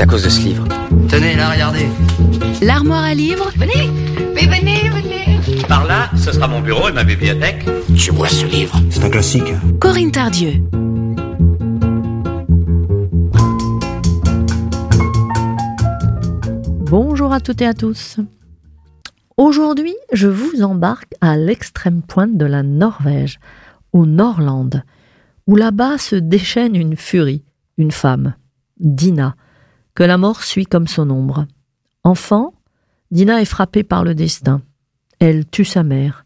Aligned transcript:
C'est 0.00 0.04
à 0.04 0.08
cause 0.08 0.24
de 0.24 0.30
ce 0.30 0.40
livre. 0.40 0.64
Tenez, 1.10 1.36
là, 1.36 1.50
regardez. 1.50 1.86
L'armoire 2.62 3.04
à 3.04 3.12
livres 3.12 3.50
Venez, 3.58 3.90
mais 4.34 4.46
venez, 4.46 4.88
venez. 4.88 5.62
Par 5.68 5.84
là, 5.84 6.08
ce 6.16 6.32
sera 6.32 6.48
mon 6.48 6.62
bureau 6.62 6.88
et 6.88 6.92
ma 6.92 7.04
bibliothèque. 7.04 7.66
Tu 7.94 8.10
vois 8.10 8.28
ce 8.28 8.46
livre? 8.46 8.80
C'est 8.88 9.04
un 9.04 9.10
classique. 9.10 9.52
Corinne 9.78 10.10
Tardieu. 10.10 10.52
Bonjour 16.88 17.34
à 17.34 17.40
toutes 17.40 17.60
et 17.60 17.66
à 17.66 17.74
tous. 17.74 18.20
Aujourd'hui, 19.36 19.96
je 20.14 20.28
vous 20.28 20.62
embarque 20.62 21.12
à 21.20 21.36
l'extrême 21.36 22.00
pointe 22.00 22.38
de 22.38 22.46
la 22.46 22.62
Norvège, 22.62 23.38
au 23.92 24.06
Norland, 24.06 24.82
où 25.46 25.56
là-bas 25.56 25.98
se 25.98 26.16
déchaîne 26.16 26.74
une 26.74 26.96
furie, 26.96 27.44
une 27.76 27.92
femme, 27.92 28.32
Dina, 28.78 29.34
que 30.00 30.04
la 30.04 30.16
mort 30.16 30.42
suit 30.42 30.64
comme 30.64 30.86
son 30.86 31.10
ombre. 31.10 31.46
Enfant, 32.04 32.54
Dina 33.10 33.42
est 33.42 33.44
frappée 33.44 33.82
par 33.82 34.02
le 34.02 34.14
destin. 34.14 34.62
Elle 35.18 35.44
tue 35.44 35.66
sa 35.66 35.82
mère. 35.82 36.24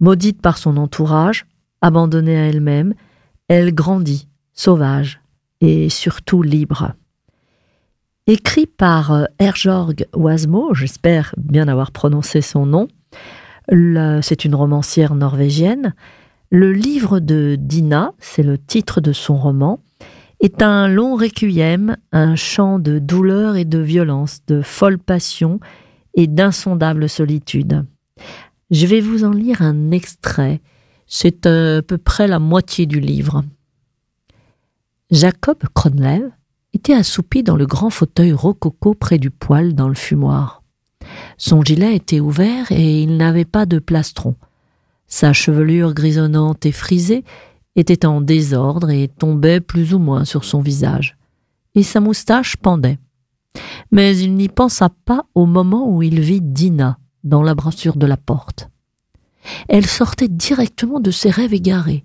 Maudite 0.00 0.40
par 0.40 0.56
son 0.56 0.78
entourage, 0.78 1.44
abandonnée 1.82 2.38
à 2.38 2.46
elle-même, 2.46 2.94
elle 3.48 3.74
grandit, 3.74 4.26
sauvage 4.54 5.20
et 5.60 5.90
surtout 5.90 6.40
libre. 6.40 6.94
Écrit 8.26 8.66
par 8.66 9.12
euh, 9.12 9.24
Erjorg 9.38 10.06
Wasmo, 10.14 10.72
j'espère 10.72 11.34
bien 11.36 11.68
avoir 11.68 11.90
prononcé 11.90 12.40
son 12.40 12.64
nom, 12.64 12.88
c'est 13.68 14.46
une 14.46 14.54
romancière 14.54 15.14
norvégienne. 15.14 15.94
Le 16.48 16.72
livre 16.72 17.20
de 17.20 17.58
Dina, 17.60 18.12
c'est 18.18 18.42
le 18.42 18.56
titre 18.56 19.02
de 19.02 19.12
son 19.12 19.36
roman, 19.36 19.80
est 20.44 20.60
un 20.60 20.88
long 20.88 21.16
requiem, 21.16 21.96
un 22.12 22.36
chant 22.36 22.78
de 22.78 22.98
douleur 22.98 23.56
et 23.56 23.64
de 23.64 23.78
violence, 23.78 24.40
de 24.46 24.60
folle 24.60 24.98
passion 24.98 25.58
et 26.12 26.26
d'insondable 26.26 27.08
solitude. 27.08 27.86
Je 28.70 28.86
vais 28.86 29.00
vous 29.00 29.24
en 29.24 29.30
lire 29.30 29.62
un 29.62 29.90
extrait. 29.90 30.60
C'est 31.06 31.46
à 31.46 31.80
peu 31.80 31.96
près 31.96 32.28
la 32.28 32.40
moitié 32.40 32.84
du 32.84 33.00
livre. 33.00 33.42
Jacob 35.10 35.56
Cronlev 35.74 36.30
était 36.74 36.92
assoupi 36.92 37.42
dans 37.42 37.56
le 37.56 37.64
grand 37.64 37.88
fauteuil 37.88 38.32
rococo 38.32 38.92
près 38.92 39.16
du 39.16 39.30
poêle 39.30 39.74
dans 39.74 39.88
le 39.88 39.94
fumoir. 39.94 40.62
Son 41.38 41.62
gilet 41.62 41.96
était 41.96 42.20
ouvert 42.20 42.70
et 42.70 43.02
il 43.02 43.16
n'avait 43.16 43.46
pas 43.46 43.64
de 43.64 43.78
plastron. 43.78 44.34
Sa 45.06 45.32
chevelure 45.32 45.94
grisonnante 45.94 46.66
et 46.66 46.72
frisée 46.72 47.24
était 47.76 48.06
en 48.06 48.20
désordre 48.20 48.90
et 48.90 49.08
tombait 49.08 49.60
plus 49.60 49.94
ou 49.94 49.98
moins 49.98 50.24
sur 50.24 50.44
son 50.44 50.60
visage. 50.60 51.16
Et 51.74 51.82
sa 51.82 52.00
moustache 52.00 52.56
pendait. 52.56 52.98
Mais 53.90 54.16
il 54.16 54.34
n'y 54.34 54.48
pensa 54.48 54.90
pas 55.04 55.26
au 55.34 55.46
moment 55.46 55.88
où 55.88 56.02
il 56.02 56.20
vit 56.20 56.40
Dina 56.40 56.98
dans 57.24 57.42
la 57.42 57.54
brassure 57.54 57.96
de 57.96 58.06
la 58.06 58.16
porte. 58.16 58.68
Elle 59.68 59.86
sortait 59.86 60.28
directement 60.28 61.00
de 61.00 61.10
ses 61.10 61.30
rêves 61.30 61.54
égarés. 61.54 62.04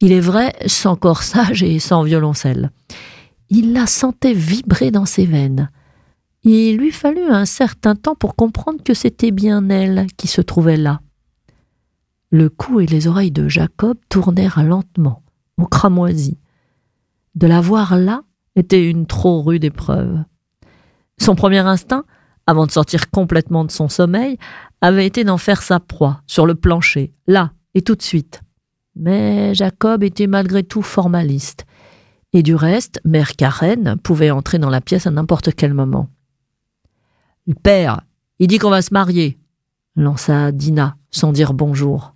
Il 0.00 0.12
est 0.12 0.20
vrai, 0.20 0.54
sans 0.66 0.96
corsage 0.96 1.62
et 1.62 1.78
sans 1.78 2.02
violoncelle. 2.02 2.70
Il 3.50 3.72
la 3.72 3.86
sentait 3.86 4.32
vibrer 4.32 4.90
dans 4.90 5.04
ses 5.04 5.26
veines. 5.26 5.70
Il 6.42 6.78
lui 6.78 6.90
fallut 6.90 7.28
un 7.28 7.44
certain 7.44 7.94
temps 7.94 8.14
pour 8.14 8.34
comprendre 8.34 8.82
que 8.82 8.94
c'était 8.94 9.30
bien 9.30 9.68
elle 9.68 10.06
qui 10.16 10.26
se 10.26 10.40
trouvait 10.40 10.78
là. 10.78 11.00
Le 12.30 12.48
cou 12.48 12.80
et 12.80 12.86
les 12.86 13.08
oreilles 13.08 13.32
de 13.32 13.48
Jacob 13.48 13.96
tournèrent 14.08 14.62
lentement, 14.62 15.22
au 15.56 15.66
cramoisi. 15.66 16.38
De 17.34 17.46
la 17.46 17.60
voir 17.60 17.96
là 17.96 18.22
était 18.54 18.88
une 18.88 19.06
trop 19.06 19.42
rude 19.42 19.64
épreuve. 19.64 20.22
Son 21.18 21.34
premier 21.34 21.58
instinct, 21.58 22.04
avant 22.46 22.66
de 22.66 22.70
sortir 22.70 23.10
complètement 23.10 23.64
de 23.64 23.70
son 23.70 23.88
sommeil, 23.88 24.38
avait 24.80 25.06
été 25.06 25.24
d'en 25.24 25.38
faire 25.38 25.62
sa 25.62 25.80
proie, 25.80 26.22
sur 26.26 26.46
le 26.46 26.54
plancher, 26.54 27.12
là 27.26 27.52
et 27.74 27.82
tout 27.82 27.94
de 27.94 28.02
suite. 28.02 28.42
Mais 28.94 29.54
Jacob 29.54 30.02
était 30.02 30.26
malgré 30.26 30.62
tout 30.62 30.82
formaliste. 30.82 31.66
Et 32.32 32.42
du 32.42 32.54
reste, 32.54 33.00
Mère 33.04 33.34
Karen 33.34 33.96
pouvait 34.02 34.30
entrer 34.30 34.58
dans 34.58 34.70
la 34.70 34.80
pièce 34.80 35.06
à 35.06 35.10
n'importe 35.10 35.54
quel 35.54 35.74
moment. 35.74 36.08
Le 37.46 37.54
père, 37.54 38.02
il 38.38 38.46
dit 38.46 38.58
qu'on 38.58 38.70
va 38.70 38.82
se 38.82 38.94
marier, 38.94 39.38
lança 39.96 40.52
Dina 40.52 40.96
sans 41.10 41.32
dire 41.32 41.54
bonjour. 41.54 42.14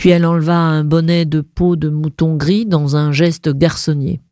Puis 0.00 0.08
elle 0.08 0.24
enleva 0.24 0.56
un 0.56 0.82
bonnet 0.82 1.26
de 1.26 1.42
peau 1.42 1.76
de 1.76 1.90
mouton 1.90 2.34
gris 2.34 2.64
dans 2.64 2.96
un 2.96 3.12
geste 3.12 3.50
garçonnier. 3.50 4.22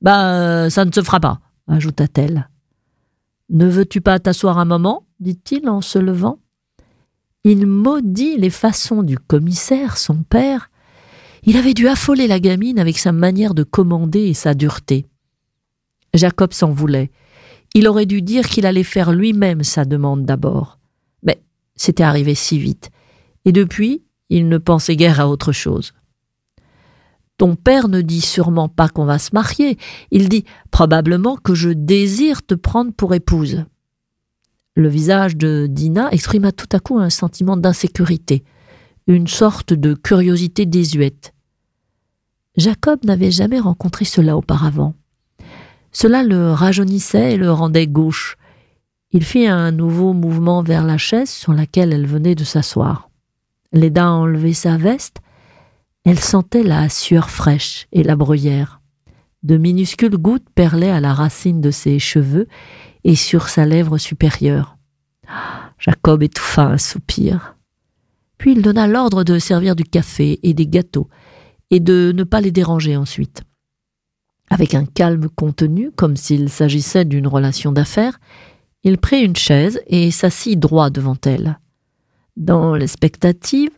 Bah, 0.00 0.70
ça 0.70 0.86
ne 0.86 0.92
se 0.92 1.02
fera 1.02 1.20
pas, 1.20 1.40
ajouta-t-elle. 1.66 2.48
Ne 3.50 3.68
veux-tu 3.68 4.00
pas 4.00 4.18
t'asseoir 4.18 4.56
un 4.56 4.64
moment? 4.64 5.04
dit-il 5.20 5.68
en 5.68 5.82
se 5.82 5.98
levant. 5.98 6.38
Il 7.44 7.66
maudit 7.66 8.38
les 8.38 8.48
façons 8.48 9.02
du 9.02 9.18
commissaire, 9.18 9.98
son 9.98 10.22
père. 10.22 10.70
Il 11.42 11.58
avait 11.58 11.74
dû 11.74 11.86
affoler 11.86 12.26
la 12.26 12.40
gamine 12.40 12.78
avec 12.78 12.98
sa 12.98 13.12
manière 13.12 13.52
de 13.52 13.64
commander 13.64 14.20
et 14.20 14.34
sa 14.34 14.54
dureté. 14.54 15.04
Jacob 16.14 16.54
s'en 16.54 16.70
voulait. 16.70 17.10
Il 17.74 17.88
aurait 17.88 18.06
dû 18.06 18.22
dire 18.22 18.48
qu'il 18.48 18.64
allait 18.64 18.84
faire 18.84 19.12
lui-même 19.12 19.64
sa 19.64 19.84
demande 19.84 20.24
d'abord. 20.24 20.78
Mais 21.22 21.42
c'était 21.76 22.04
arrivé 22.04 22.34
si 22.34 22.58
vite. 22.58 22.90
Et 23.44 23.52
depuis, 23.52 24.02
il 24.30 24.48
ne 24.48 24.58
pensait 24.58 24.96
guère 24.96 25.20
à 25.20 25.28
autre 25.28 25.52
chose. 25.52 25.92
Ton 27.38 27.54
père 27.54 27.88
ne 27.88 28.00
dit 28.00 28.20
sûrement 28.20 28.68
pas 28.68 28.88
qu'on 28.88 29.04
va 29.04 29.18
se 29.18 29.30
marier, 29.32 29.78
il 30.10 30.28
dit 30.28 30.44
probablement 30.70 31.36
que 31.36 31.54
je 31.54 31.70
désire 31.70 32.44
te 32.44 32.54
prendre 32.54 32.92
pour 32.92 33.14
épouse. 33.14 33.64
Le 34.74 34.88
visage 34.88 35.36
de 35.36 35.66
Dina 35.68 36.10
exprima 36.12 36.52
tout 36.52 36.68
à 36.72 36.80
coup 36.80 36.98
un 36.98 37.10
sentiment 37.10 37.56
d'insécurité, 37.56 38.44
une 39.06 39.28
sorte 39.28 39.72
de 39.72 39.94
curiosité 39.94 40.66
désuète. 40.66 41.32
Jacob 42.56 43.04
n'avait 43.04 43.30
jamais 43.30 43.60
rencontré 43.60 44.04
cela 44.04 44.36
auparavant. 44.36 44.94
Cela 45.92 46.24
le 46.24 46.50
rajeunissait 46.52 47.34
et 47.34 47.36
le 47.36 47.52
rendait 47.52 47.86
gauche. 47.86 48.36
Il 49.12 49.24
fit 49.24 49.46
un 49.46 49.70
nouveau 49.70 50.12
mouvement 50.12 50.62
vers 50.62 50.84
la 50.84 50.98
chaise 50.98 51.30
sur 51.30 51.52
laquelle 51.52 51.92
elle 51.92 52.06
venait 52.06 52.34
de 52.34 52.44
s'asseoir. 52.44 53.07
L'aida 53.72 54.06
à 54.06 54.10
enlever 54.10 54.54
sa 54.54 54.76
veste. 54.76 55.18
Elle 56.04 56.18
sentait 56.18 56.62
la 56.62 56.88
sueur 56.88 57.30
fraîche 57.30 57.86
et 57.92 58.02
la 58.02 58.16
bruyère. 58.16 58.80
De 59.42 59.56
minuscules 59.56 60.16
gouttes 60.16 60.48
perlaient 60.54 60.90
à 60.90 61.00
la 61.00 61.14
racine 61.14 61.60
de 61.60 61.70
ses 61.70 61.98
cheveux 61.98 62.48
et 63.04 63.14
sur 63.14 63.48
sa 63.48 63.66
lèvre 63.66 63.98
supérieure. 63.98 64.76
Jacob 65.78 66.22
étouffa 66.22 66.66
un 66.66 66.78
soupir. 66.78 67.56
Puis 68.36 68.52
il 68.52 68.62
donna 68.62 68.86
l'ordre 68.86 69.24
de 69.24 69.38
servir 69.38 69.76
du 69.76 69.84
café 69.84 70.40
et 70.42 70.54
des 70.54 70.66
gâteaux, 70.66 71.08
et 71.70 71.80
de 71.80 72.12
ne 72.14 72.24
pas 72.24 72.40
les 72.40 72.50
déranger 72.50 72.96
ensuite. 72.96 73.42
Avec 74.50 74.74
un 74.74 74.86
calme 74.86 75.28
contenu, 75.28 75.90
comme 75.92 76.16
s'il 76.16 76.48
s'agissait 76.48 77.04
d'une 77.04 77.26
relation 77.26 77.72
d'affaires, 77.72 78.18
il 78.82 78.98
prit 78.98 79.22
une 79.22 79.36
chaise 79.36 79.80
et 79.86 80.10
s'assit 80.10 80.58
droit 80.58 80.90
devant 80.90 81.16
elle. 81.26 81.58
Dans 82.38 82.76
l'expectative, 82.76 83.76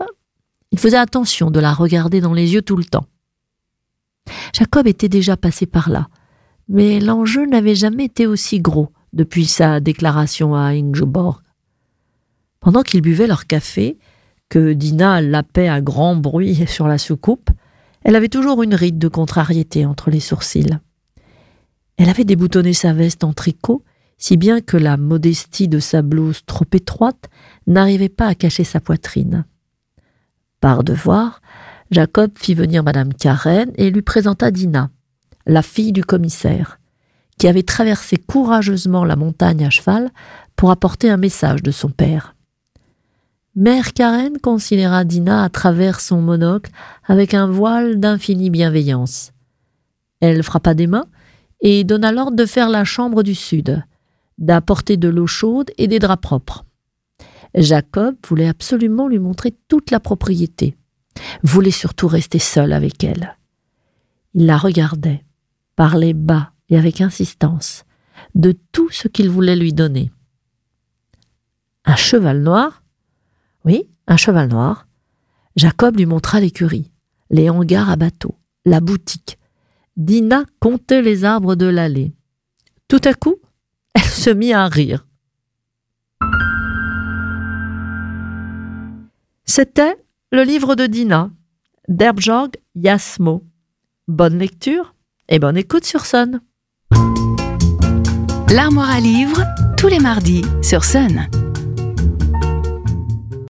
il 0.70 0.78
faisait 0.78 0.98
attention 0.98 1.50
de 1.50 1.58
la 1.60 1.72
regarder 1.72 2.20
dans 2.20 2.34
les 2.34 2.52
yeux 2.52 2.60
tout 2.60 2.76
le 2.76 2.84
temps. 2.84 3.06
Jacob 4.52 4.86
était 4.86 5.08
déjà 5.08 5.38
passé 5.38 5.64
par 5.64 5.88
là, 5.88 6.08
mais 6.68 7.00
l'enjeu 7.00 7.46
n'avait 7.46 7.74
jamais 7.74 8.04
été 8.04 8.26
aussi 8.26 8.60
gros 8.60 8.90
depuis 9.14 9.46
sa 9.46 9.80
déclaration 9.80 10.54
à 10.54 10.74
Ingeborg. 10.74 11.40
Pendant 12.60 12.82
qu'ils 12.82 13.00
buvaient 13.00 13.26
leur 13.26 13.46
café, 13.46 13.96
que 14.50 14.74
Dina 14.74 15.22
lapait 15.22 15.68
à 15.68 15.80
grand 15.80 16.14
bruit 16.14 16.66
sur 16.68 16.86
la 16.86 16.98
soucoupe, 16.98 17.48
elle 18.02 18.14
avait 18.14 18.28
toujours 18.28 18.62
une 18.62 18.74
ride 18.74 18.98
de 18.98 19.08
contrariété 19.08 19.86
entre 19.86 20.10
les 20.10 20.20
sourcils. 20.20 20.78
Elle 21.96 22.10
avait 22.10 22.24
déboutonné 22.24 22.74
sa 22.74 22.92
veste 22.92 23.24
en 23.24 23.32
tricot, 23.32 23.82
si 24.20 24.36
bien 24.36 24.60
que 24.60 24.76
la 24.76 24.96
modestie 24.96 25.66
de 25.66 25.80
sa 25.80 26.02
blouse 26.02 26.42
trop 26.46 26.66
étroite 26.72 27.28
n'arrivait 27.66 28.10
pas 28.10 28.26
à 28.26 28.34
cacher 28.36 28.64
sa 28.64 28.78
poitrine. 28.78 29.44
Par 30.60 30.84
devoir, 30.84 31.40
Jacob 31.90 32.30
fit 32.36 32.54
venir 32.54 32.84
Madame 32.84 33.14
Karen 33.14 33.72
et 33.76 33.90
lui 33.90 34.02
présenta 34.02 34.50
Dina, 34.50 34.90
la 35.46 35.62
fille 35.62 35.92
du 35.92 36.04
commissaire, 36.04 36.78
qui 37.38 37.48
avait 37.48 37.62
traversé 37.62 38.18
courageusement 38.18 39.04
la 39.04 39.16
montagne 39.16 39.64
à 39.64 39.70
cheval 39.70 40.10
pour 40.54 40.70
apporter 40.70 41.08
un 41.08 41.16
message 41.16 41.62
de 41.62 41.70
son 41.70 41.88
père. 41.88 42.36
Mère 43.56 43.94
Karen 43.94 44.38
considéra 44.38 45.04
Dina 45.04 45.42
à 45.42 45.48
travers 45.48 45.98
son 45.98 46.20
monocle 46.20 46.70
avec 47.06 47.32
un 47.32 47.46
voile 47.46 47.98
d'infinie 47.98 48.50
bienveillance. 48.50 49.32
Elle 50.20 50.42
frappa 50.42 50.74
des 50.74 50.86
mains 50.86 51.06
et 51.62 51.84
donna 51.84 52.12
l'ordre 52.12 52.36
de 52.36 52.46
faire 52.46 52.68
la 52.68 52.84
chambre 52.84 53.22
du 53.22 53.34
sud, 53.34 53.82
d'apporter 54.40 54.96
de 54.96 55.08
l'eau 55.08 55.26
chaude 55.26 55.70
et 55.78 55.86
des 55.86 55.98
draps 55.98 56.22
propres. 56.22 56.64
Jacob 57.54 58.16
voulait 58.26 58.48
absolument 58.48 59.08
lui 59.08 59.18
montrer 59.18 59.54
toute 59.68 59.90
la 59.90 60.00
propriété, 60.00 60.76
voulait 61.42 61.70
surtout 61.70 62.08
rester 62.08 62.38
seul 62.38 62.72
avec 62.72 63.04
elle. 63.04 63.36
Il 64.34 64.46
la 64.46 64.56
regardait, 64.56 65.24
parlait 65.76 66.14
bas 66.14 66.52
et 66.68 66.76
avec 66.76 67.00
insistance 67.00 67.84
de 68.34 68.52
tout 68.72 68.90
ce 68.90 69.08
qu'il 69.08 69.28
voulait 69.28 69.56
lui 69.56 69.72
donner. 69.72 70.10
Un 71.84 71.96
cheval 71.96 72.42
noir? 72.42 72.82
Oui, 73.64 73.88
un 74.06 74.16
cheval 74.16 74.48
noir. 74.48 74.86
Jacob 75.56 75.96
lui 75.96 76.06
montra 76.06 76.40
l'écurie, 76.40 76.92
les 77.30 77.50
hangars 77.50 77.90
à 77.90 77.96
bateaux, 77.96 78.36
la 78.64 78.80
boutique. 78.80 79.38
Dina 79.96 80.44
comptait 80.60 81.02
les 81.02 81.24
arbres 81.24 81.56
de 81.56 81.66
l'allée. 81.66 82.14
Tout 82.88 83.00
à 83.04 83.14
coup, 83.14 83.36
elle 83.94 84.02
se 84.02 84.30
mit 84.30 84.52
à 84.52 84.66
rire. 84.66 85.06
C'était 89.44 89.96
le 90.32 90.42
livre 90.42 90.76
de 90.76 90.86
Dina, 90.86 91.30
d'Herbjorg 91.88 92.50
Yasmo. 92.76 93.42
Bonne 94.06 94.38
lecture 94.38 94.94
et 95.28 95.38
bonne 95.38 95.56
écoute 95.56 95.84
sur 95.84 96.06
Sun. 96.06 96.40
L'armoire 98.52 98.90
à 98.90 99.00
livres, 99.00 99.44
tous 99.76 99.88
les 99.88 100.00
mardis 100.00 100.44
sur 100.62 100.84
Sun. 100.84 101.28